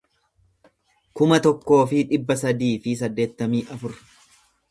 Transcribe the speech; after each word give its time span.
kuma 1.19 1.37
tokkoo 1.47 1.79
fi 1.91 2.01
dhibba 2.13 2.39
sadii 2.43 2.73
fi 2.87 2.97
saddeettamii 3.03 3.63
afur 3.79 3.97